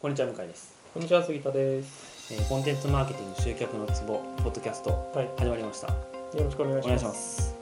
[0.00, 2.32] こんにちは向井です、こんにちは杉田です。
[2.32, 5.88] えーコンテンツマーケティング集客のツボポッドキャストはい、始まりました。
[5.88, 5.94] よ
[6.42, 7.04] ろしくお願いします。
[7.04, 7.54] ます、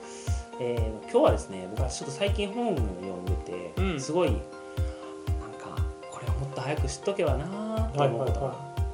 [0.61, 3.99] えー今日はですね僕はちょっと最近本を読んでて、うん。
[3.99, 8.45] すごいなんかこれをもっと早く知っとけばなーと思うことが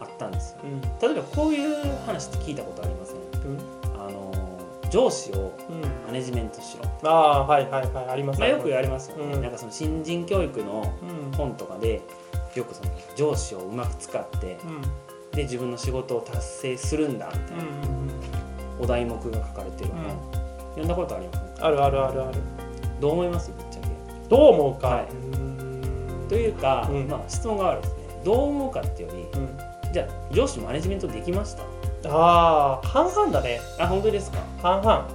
[0.01, 3.15] あったんですよ、うん、例えばこういう話って聞いたことありません？
[3.15, 3.21] う
[3.53, 3.59] ん、
[3.93, 5.81] あのー上司をうん。
[6.07, 8.39] マネジメントしろ、ああ、はいはいはい、あります。
[8.39, 9.41] まあ、よく言われますよね、うん。
[9.41, 12.01] なんかその新人教育のうん、本とかで
[12.55, 14.81] よくその上司をうまく使ってうん、
[15.31, 17.67] で自分の仕事を達成するんだみたいなう
[18.79, 20.31] ん、お題目が書かれてる本、
[20.69, 21.39] 読んだことあります？
[21.63, 22.37] あるあるあるある。
[22.99, 23.51] どう思います？
[23.51, 23.87] ぶっちゃけ。
[24.29, 24.87] どう思うか？
[24.87, 25.05] はい。
[25.05, 26.27] うーん。
[26.29, 27.07] というか、うん。
[27.07, 28.03] まあ、質問があるんですね。
[28.23, 31.63] どう思うかっていうよりうん、じゃあ上司マネジメントできました？
[32.09, 33.59] ああ、半々だね。
[33.79, 34.39] あ本当ですか？
[34.61, 35.07] 半々。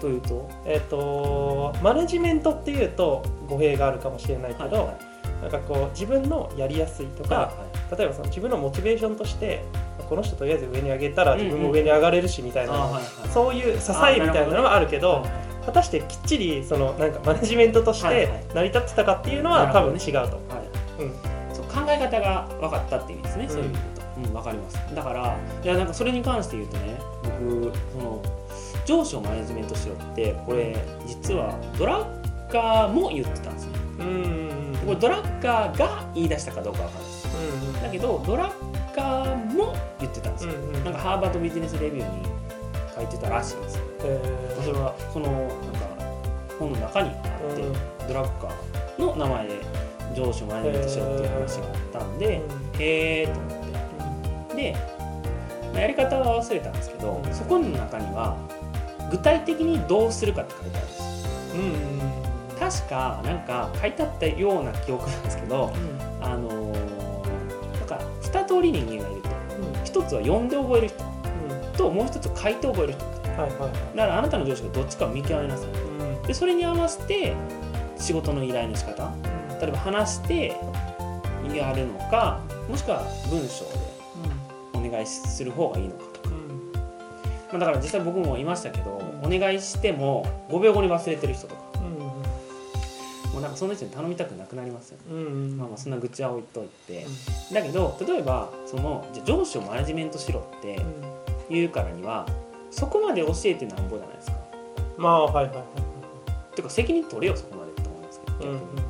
[0.00, 0.48] というと？
[0.66, 4.96] えっ、と、マネジメントっていうと語弊があるかもしれないけど、はいはい
[5.42, 9.62] なんかこう自分のやりやすいとか、は例えばその自分のモチベーションとして、
[10.08, 13.00] この人とりあえず上に上げたら自分も上に上がれるしみたいな、
[13.32, 15.24] そういう支えみたいなのはあるけど。
[15.66, 20.28] 果たしてきっちりそのなんかマネジメントとして成り立ってたかっていうのは多分違うと、は
[21.00, 21.02] い。
[21.02, 21.12] うん。
[21.52, 23.50] そう考え方が分かったっていう意味ですね、うん。
[23.50, 24.94] そういう意味と、うん、分かります。
[24.94, 28.22] だからいやなんかそれに関して言うとね僕その
[28.84, 34.10] 上司をマネジメントしろってこれ実はドラッカーも言ってたんですようんう
[34.72, 37.10] んこれドラッカーが言い出したかどうかわかんない。
[37.10, 37.16] で
[37.78, 40.84] すだけどドラッカーも言ってたんですよ、うんうん。
[40.84, 42.26] なんかハーバードビジネスレビューに
[42.94, 43.82] 書いてたらしいんですよ。
[44.04, 45.56] えそれはそのなんか
[46.58, 47.72] 本の中にあって、うん
[48.06, 49.60] ドラッカーの名前で
[50.14, 52.40] 上司をマネジメントしろっていう話があったんで、
[52.78, 54.56] へえと思って。
[54.56, 54.76] で、
[55.72, 57.34] まあやり方は忘れたんですけど、うん。
[57.34, 58.36] そこの中には
[59.10, 61.06] 具体的にどうするかって書いてあるんですよ。
[61.54, 61.60] うん
[62.20, 62.25] うん
[62.66, 65.72] 確かなんか書いてあったような記憶なんですけど
[66.20, 66.76] あのー
[67.78, 69.28] なんか2通り人間がいると。
[69.84, 71.04] 一つは読んで覚える人。
[71.76, 73.04] ともう一つ書いて覚える人。
[73.04, 73.96] はいはいはい。
[73.96, 75.68] だからあなたの上司がどっちかを見極めなさい。
[75.68, 76.22] うん。
[76.22, 77.34] でそれに合わせて
[77.96, 79.12] 仕事の依頼の仕方。
[79.60, 80.56] 例えば話して
[81.54, 83.70] やるのかもしくは文章で
[84.74, 86.34] お願いする方がいいのかとか、
[87.52, 88.90] まあ、だから実際僕もいましたけど、
[89.22, 91.65] お願いしても5秒後に忘れてる人とか
[93.46, 97.06] なんかその人に頼みたくなくなりますよね、うんうんまあ、まあそんな愚痴は置いといて、
[97.52, 100.84] だけど例えばそのじゃあ上司をマネジメントしろって
[101.48, 102.26] 言うからには
[102.72, 104.36] そこまで教えてなんぼじゃないですか。
[104.98, 108.88] まあはいはいはいてか責任取れよそこまでって思いますけど逆に言う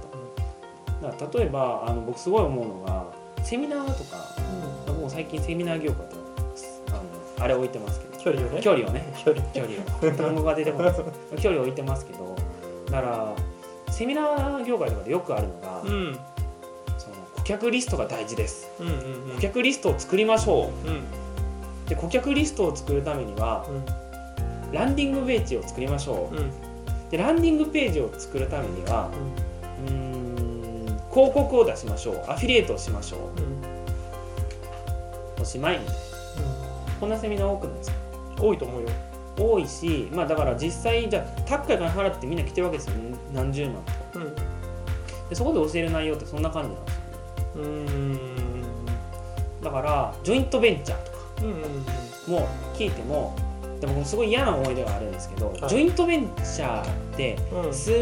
[1.00, 4.24] と、だから例えばあの僕すごい思うのがセミナーとか
[4.86, 6.16] 僕も最近セミナー業界と
[6.88, 8.16] あのあれ置いてますけど。
[8.26, 8.60] 距離をね。
[8.60, 9.14] 距離をね。
[9.24, 9.46] 距離。
[9.52, 10.16] 距離を。
[10.16, 10.94] 単語が出てこない。
[11.40, 12.34] 距離を置いてますけど
[12.86, 13.36] だから
[13.96, 16.18] セミナー業界とかでよくあるのが、うん。
[16.98, 18.68] その顧客リストが大事です。
[18.78, 18.94] うんうん
[19.36, 20.90] 顧客リストを作りましょう。
[20.90, 20.96] ん。
[20.96, 21.00] う
[21.88, 23.64] で顧客リストを作るためには
[24.70, 26.34] ランディングページを作りましょう。
[26.34, 26.44] んうん。
[26.44, 26.50] う
[27.10, 29.08] でランディングページを作るためには
[29.86, 32.24] うーん広告を出しましょう。
[32.28, 33.16] アフィリエイトをしましょ
[35.38, 35.40] う。
[35.40, 36.00] おしまいみたいな
[37.00, 37.96] こんなセミナー多くないですか？
[38.42, 38.88] 多いと思うよ
[39.38, 42.94] 多いしまあだから実際じゃあ高い金払ってみんな来てるわけですよ
[43.32, 43.74] 何十万
[44.12, 44.34] とうん。
[45.28, 47.02] でそこで教える内容ってそんな感じなんですよ。
[47.02, 49.62] ねうん。
[49.62, 51.18] だからジョイントベンチャーとか。
[51.42, 51.86] うんうん
[52.26, 53.36] も聞いても
[53.80, 55.68] でもすごい嫌な思い出があるんですけど、はい。
[55.68, 57.74] ジョイントベンチャーってうん。
[57.74, 57.94] すっ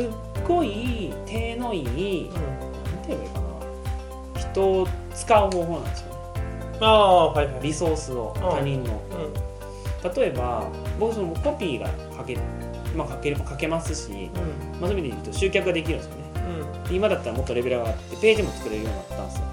[0.47, 2.43] ごい手のいいなん
[3.03, 4.41] て言えばいいかな。
[4.41, 6.19] 人を使う方法なんですよね。
[6.81, 7.61] ああはいはい。
[7.63, 8.93] リソースを他人の。
[8.93, 9.54] うん
[10.17, 10.69] 例えば
[11.01, 12.37] 僕そのコピーが書け,、
[12.95, 14.81] まあ、書ければ書けますし、うん。
[14.81, 16.23] まあ、そういう意味で言うと集客ができるんですよね。
[16.89, 16.95] うん。
[16.95, 19.45] 今だったらもっとレベルが上がってページも作れるようになったんですよ。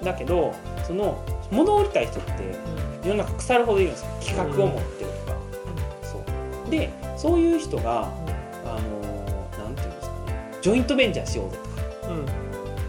[0.00, 0.04] うん。
[0.04, 0.54] だけど
[0.86, 2.32] その物を売りたい人って
[3.04, 4.08] 世の中腐るほどいるんですよ。
[4.20, 5.38] 企画を持ってるとか、
[6.02, 6.18] そ
[6.66, 6.70] う。
[6.70, 8.10] でそういう人が
[8.64, 10.58] あのなんていうんですかね。
[10.60, 12.14] ジョイントベンチャーしようぜとか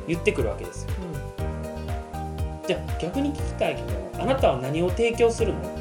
[0.07, 0.91] 言ってくるわけですよ。
[2.67, 5.76] じゃあ逆に聞きたいけどあなたは何を提供するの？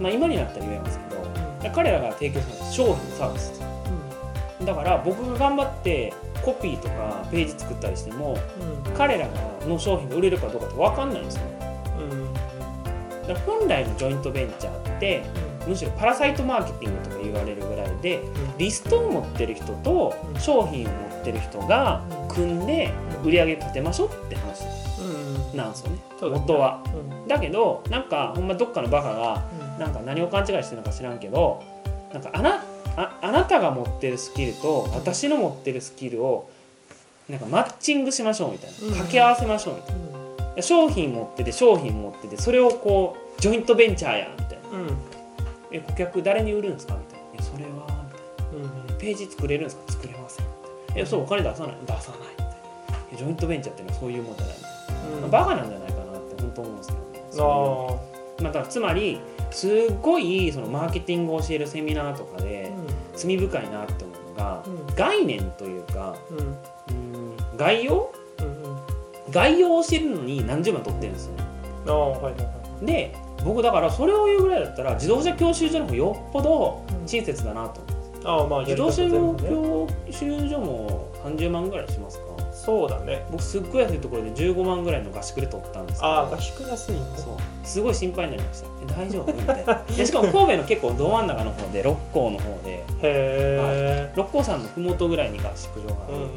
[0.00, 3.60] まあ、今になったら言えますけど彼らが提供する商品サービスです。
[3.60, 3.66] よ
[4.64, 6.12] だから僕が頑張って
[6.42, 8.36] コピーとかページ作ったりしても
[8.96, 9.28] 彼ら
[9.66, 11.58] の商品が売れるかどうかって分かんないんですよね。
[13.26, 15.22] だから本来のジョイントベンチャーって
[15.66, 18.20] むしろパラサイトマーケティングとか言われるぐらいで
[18.58, 20.40] リストを持ってる人とうん。
[20.40, 22.92] 商品を持ってる人が組んで
[23.24, 24.64] 売り上げ立てましょうって話
[25.56, 25.98] なんですよね。
[26.20, 26.82] 元は。
[26.94, 27.28] うん。
[27.28, 29.42] だけどなんかほんまどっかのバカが
[29.78, 31.62] なんか何を勘違いしてるのか知らんけど
[32.12, 32.64] なんかあな
[32.96, 36.48] ああなたが持ってるスキルと私の持ってるスキルを
[37.28, 38.90] なんかマッチングしましょうみたいなうん。
[38.90, 39.96] 掛け合わせましょうみたい
[40.56, 40.62] な。
[40.62, 44.78] 商品持ってて商品持っててそれをこうジョイントベンチャーやんみたいな。
[44.78, 44.96] うん。
[45.72, 47.24] え顧客誰に売るんですかみたいな。
[47.32, 47.70] いやそれは
[48.04, 48.90] みたいな。
[48.90, 48.98] うん。
[48.98, 49.92] ページ作れるんですか？
[49.92, 50.46] 作れません。
[50.46, 50.52] み
[50.88, 51.76] たいなえそうお金出さない。
[51.84, 55.30] 出さないみたいなジョイントベンチャーっていうのはそういうもんじゃないみたいな、うん。
[55.30, 57.22] バカなんじゃないかなって本当思うんですけどね。
[58.38, 59.20] あまあ、だつまり
[59.54, 62.72] すごいそのマーケティングを教えるセミナーとかで
[63.14, 64.94] 罪深いなって思うのがうん。
[64.96, 66.38] 概念というかうん。
[66.38, 68.10] うん概要？
[68.40, 71.32] うん概要を教えるのに何十万取ってるんですよ。
[71.36, 71.44] ね
[71.86, 72.50] ああはいはいは
[72.82, 72.86] い。
[72.86, 73.14] で
[73.44, 82.24] 僕だからそれを言うぐらいだったら自動車教習所の方がよっぽど親切だなと思うああまあ自動車教習所も30万ぐらいしますか？
[82.64, 83.26] そうだね。
[83.30, 86.12] 僕すっごい安いところで15万ぐらいの合宿で取ったんですけど。
[86.12, 87.36] ああ合宿安いねそう。
[87.66, 88.68] すごい心配になりました。
[88.82, 89.32] え大丈夫？
[89.32, 89.82] みたいな。
[89.96, 92.70] でしかも神戸の結構ど真ん中の方で六甲の方で。
[92.70, 96.30] へえ六甲山の麓ぐらいに合宿場があって、うん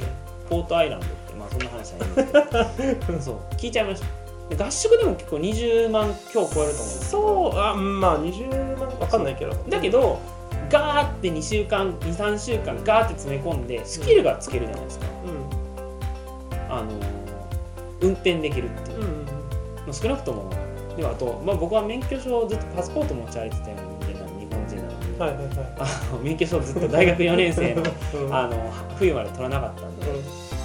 [0.50, 3.20] ポートアイランドってまあそんな話はいいんですけど。
[3.22, 3.36] そう。
[3.58, 4.56] 聞いちゃいました。
[4.56, 9.54] で合宿でも結構20万今日超えると思うそうあうんまあ20万わかんないけど。
[9.68, 10.20] だけど
[10.70, 15.47] ガーって2週間23週間ガーって詰め込んでスキルがつけるじゃないですか、う
[16.80, 16.92] あの
[18.02, 19.34] 運転できるっていう、んうんま
[19.90, 20.50] あ少なくとも
[20.96, 25.76] でもあと、まあ、僕は免許証をずっとパスポート持ち歩いてたような人間なの日本人なのに、はいはいはい。
[25.80, 27.84] あの免許証をずっと大学4年生の
[28.16, 30.06] うんあの冬まで取らなかったんで、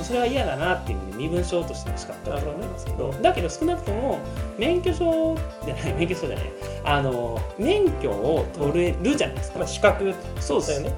[0.02, 3.12] それは嫌だなっていう身分証として欲しかったと思いますけど。
[3.22, 4.18] だけど少なくとも
[4.58, 5.36] 免許証
[5.66, 6.52] じゃない免許証じゃない。
[6.84, 10.82] あの免許を取れるじゃないですか、まあ資格そうです。
[10.82, 10.96] だよね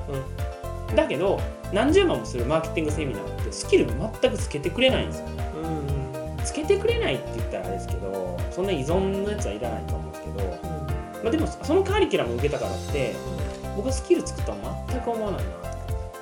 [0.94, 1.40] だけど
[1.72, 5.26] 何十万もするマーケティングセミナーってスキル全くつけてくれないんですよ。
[5.62, 5.94] うんうん
[6.44, 10.60] つけてくれないって言ったらあれですけどそんな依存のやつはいらないと思うんですけど、
[11.22, 13.14] まあ、でもそのカリキュラム受けたからって
[13.74, 15.58] 僕スキル作ったの全く思わないなと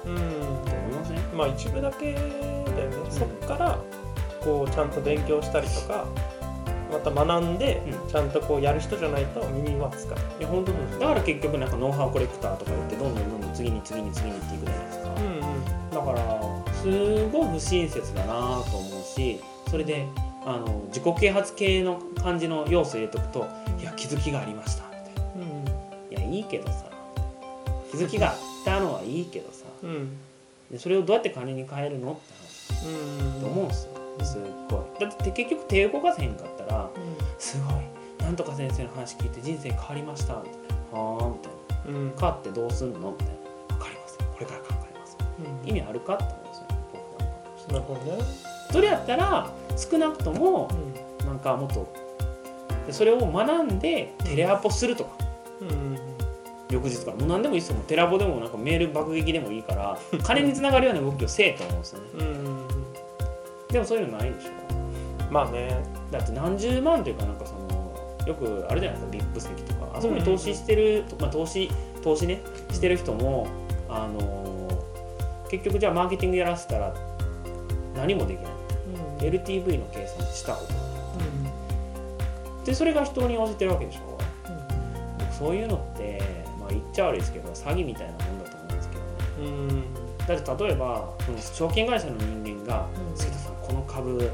[0.06, 1.36] うんうん思いません？
[1.36, 3.78] まあ一部だけだよね、そっから
[4.44, 6.06] こうちゃんと勉強したりとか
[6.92, 8.08] また学んで、うん。
[8.08, 15.08] ちゃんとこうやる人じゃないと身にはつかない、いや本当だから結局なんかノウハウコレクターとか言ってどんどんどんどん次に次に次にっていくじゃないですか、
[15.92, 18.32] だからすごい不親切だな
[18.70, 19.40] と思うし
[19.70, 20.06] それで
[20.44, 23.46] あの自己啓発系の感じの要素入れとくと
[23.80, 26.92] 「いや気づきがありました」みたいな「いやいいけどさ。
[27.92, 29.64] 気づきがあったのはいいけどさ。
[29.82, 29.90] うん。
[29.90, 30.16] うん
[30.70, 32.32] でそれをどうやって金に変えるの?」って
[32.80, 32.86] 話。
[32.86, 33.40] うん。
[33.42, 33.90] と思うんですよ。
[34.22, 34.40] すっ
[34.70, 35.00] ごい。
[35.00, 36.81] だって結局手動かせへんかったら
[37.42, 37.74] 「すごい。
[38.24, 40.52] なんとか先生の話聞いて人生変わりました」みたい
[40.92, 41.98] な「はあ」みたいな。
[41.98, 42.04] うん。
[42.06, 43.32] うん「変わってどうすんの?」みたいな
[43.76, 45.16] 「分かりますこれから考えます」
[45.66, 46.66] 意味あるかって思うんですよ。
[47.68, 48.18] なるほどね、
[48.70, 50.68] それやったら少なくとも
[51.24, 51.86] なんかもっと
[52.86, 55.10] でそれを学んでテレアポするとか。
[55.60, 55.68] うん。
[55.68, 55.98] うん
[56.70, 57.16] 翌日から。
[57.18, 57.76] もう何でもいいですよ。
[57.76, 62.08] もうテラボでもなんかメール爆撃でもいいから 金につながるような動きをせえと思うんですよね。
[62.14, 62.66] うんうんうん。
[63.68, 64.50] でもそういうのないでしょ？
[65.32, 67.62] まあねだって何十万というかなんかその
[68.26, 69.90] よくあるじゃないですか VIP 席とか。
[69.94, 71.70] あそこに投資してる、まあ、投資
[72.02, 73.46] 投資ねしてる人も
[73.88, 74.68] あの
[75.50, 76.94] 結局じゃあマーケティングやらせたら
[77.96, 78.52] 何もできない。
[78.52, 78.54] う
[78.98, 80.82] ん LTV の計算したことない。
[82.64, 84.18] でそれが人に教えてるわけでしょ。
[85.18, 86.20] 僕そういうのって
[86.60, 89.02] まあ言っちゃ悪いですけど詐欺みたいなもんだと思うんですけど。
[89.02, 89.08] ね
[89.38, 89.94] うんうん。
[90.26, 91.08] だって例えば
[91.38, 94.30] 証券会社の人間が「うん杉田さんこの株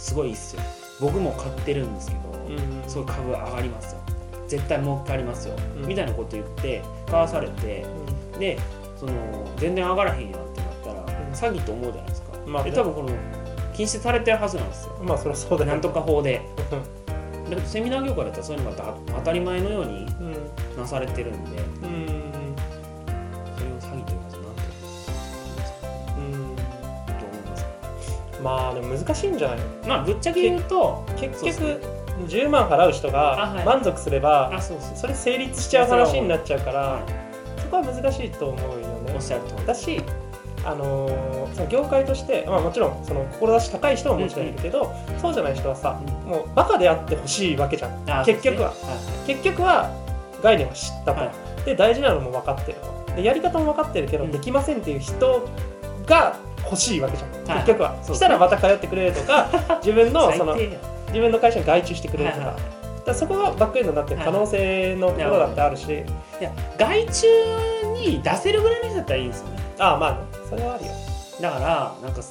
[0.00, 0.62] すごいいいっすよ。
[1.00, 2.88] 僕も買ってるんですけど、うん。
[2.88, 4.00] すごい株上がりますよ。
[4.48, 5.86] 絶対儲かりますよ、うん。
[5.86, 7.84] みたいなこと言って買わされて
[8.38, 8.58] で
[8.98, 9.12] その
[9.58, 11.06] 全然上がらへんやんってなったら、ん。
[11.32, 13.10] 詐欺と思うじゃないですか、まあで多分この
[13.74, 14.98] 禁止されてるはずなんですよ。
[15.04, 15.70] まあそりゃそうだよ。
[15.70, 16.40] なんとか法で。
[16.58, 20.08] うだけどセミナー業界だったらそういうのが当当たり前のようにん。
[20.76, 21.58] なされてるんで
[28.42, 29.58] まあでも難しいんじゃない？
[29.58, 31.80] のまあぶっちゃけ言うと結局
[32.28, 33.18] 10万払う人あが
[33.54, 33.64] はい。
[33.64, 37.00] 満足すればあそれ成立しちゃう話になっちゃうからは
[37.58, 39.12] そこは難しいと思うよい、ね。
[39.14, 39.66] おっしゃる通り。
[39.66, 40.00] だし
[40.64, 48.10] あのーその業界として、まあ、もちろんその志高い人はもちろんいるけど、そうじゃない人はさもうバカであってほしいわけじゃん。
[48.10, 48.70] あ結局は。
[48.70, 48.76] ね
[49.26, 49.90] 結局は
[50.42, 51.64] 概念を知ったと、はい。
[51.64, 53.14] で大事なのも分かってると。
[53.16, 54.30] でやり方も分かってるけど、うん。
[54.30, 55.48] できませんっていう人
[56.06, 57.64] が欲しいわけじゃん、はい。
[57.64, 59.48] 結局は、そしたらまた通ってくれるとか
[59.82, 62.56] 自分の最その自分の会社に外注してくれるとか,、
[63.06, 65.94] だそこがバックエンドになってる可能性のところだってあるし、い
[66.40, 67.26] や外注
[67.94, 69.58] に出せるぐらいの人だったらいいんですよね。
[69.78, 70.92] ああまあねそれはあるよ。
[71.40, 72.22] だからなんか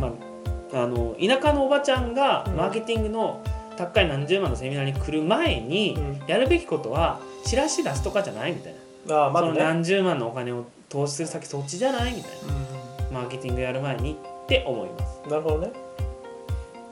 [0.00, 2.56] まああの田舎のおばちゃんがうん。
[2.56, 3.40] マーケティングの
[3.76, 6.20] 高い何十万のセミナーに来る前に、うん。
[6.26, 12.77] やるべきことはチラシ出すとかじゃないみたいな、そのああまだね、何十万のお金を投資する先そっちじゃないみたいな
[13.18, 15.20] マーケティングやる前にって思います。
[15.24, 15.72] うんなるほどね。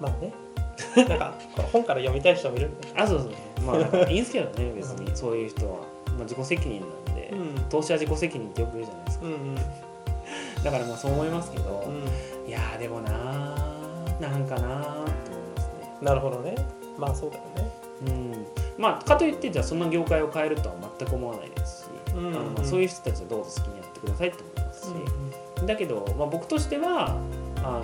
[0.01, 0.33] まあね。
[1.09, 1.35] なんか
[1.73, 2.69] 本から読みたい人もいる。
[2.69, 3.31] んで、あそうそう。
[3.65, 5.17] まあなんかいいんですけどね別に。
[5.17, 5.79] そういう人は、
[6.09, 7.69] まあ、自己責任なんで、うん。
[7.69, 9.27] 投資は自己責任ってよく言うじゃないですか。
[9.27, 9.55] うんうん。
[10.65, 11.85] だからまあそう思いますけど、
[12.45, 15.99] ういやーでもなーなんかなーって思いますね。
[16.03, 16.57] ん、なるほどね。
[16.99, 17.71] まあそうだよね。
[18.07, 18.47] うん。
[18.77, 24.93] まあかといってじゃあそんな業界を変えるとは全く思わないですし、うんあのまあそういう人たちはどうぞ好きにやってくださいって思いますし、
[25.65, 27.17] だけど、まあ、僕としては
[27.63, 27.83] あの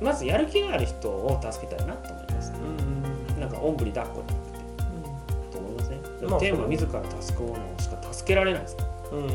[0.00, 2.58] まずやる気がある人を助けたいなと思いますね。
[2.58, 8.76] うんうんなんかおんぶに抱っこじゃなくてと思いますねでまあもテーマは自ら助くものしか助けられないです。
[8.76, 9.30] からうんうん。
[9.30, 9.34] う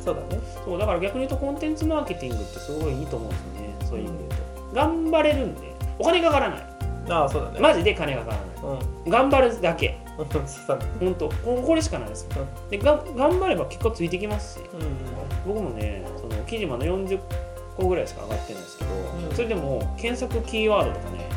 [0.00, 0.40] そうだね。
[0.64, 3.74] そうだから逆に言うとコンテンツマーケティングってすごいいいと思うんですよね。
[3.88, 4.24] そういう意味で。
[4.28, 6.66] 言うと頑張れるんでお金かからない。
[7.10, 7.60] ああそうだね。
[7.60, 8.78] マジで金がかからない。
[9.04, 9.10] うん。
[9.10, 12.24] 頑張るだけ本当ここれしかないです。
[12.36, 14.62] よでが頑張れば結果ついてきますし。
[14.72, 14.96] うん。
[15.46, 17.18] 僕もねその記事まだ40
[17.76, 19.34] 個ぐらいしか上がってないんですけど、ん。
[19.34, 21.28] それでも検索キーワードとかね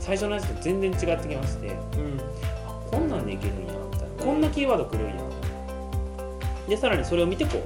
[0.00, 1.76] 最初のやつと全然違ってきまして
[2.90, 4.24] こんなんでいけるんやみたいな。
[4.24, 5.14] こんなキーワード来るんや
[6.68, 7.62] でさらにそれを見てこ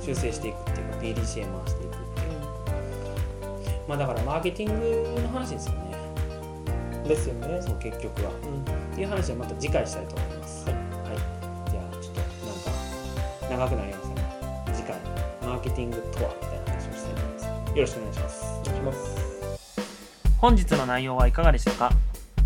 [0.00, 3.88] う修正していくっていうか PDCA 回していくっていう。
[3.88, 5.80] まあだからマーケティングの話ですよね。
[6.92, 7.60] うんですよね。
[7.62, 8.30] そう結局は。
[8.30, 8.32] う
[8.72, 10.64] んっていう話はまた次回したいと思います。
[10.64, 10.74] はい。
[11.70, 14.96] じゃあちょっとなんか長くなりましたが、次回
[15.42, 17.44] マーケティングとはみたいな話をしたいと思います。
[17.44, 18.60] よろしくお願いします。
[18.64, 20.00] いきます
[20.40, 21.92] 本日の内容はいかがでしたか？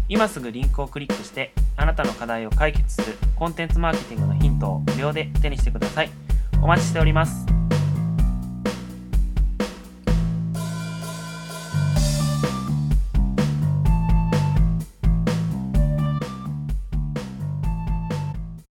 [0.08, 6.10] 今すぐリンクをクリックしてあなたの課題を解決するコンテンツマーケティングのヒントを無料で手にしてください。
[6.60, 7.46] お待ちしております。